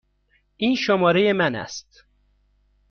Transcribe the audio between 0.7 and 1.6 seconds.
شماره من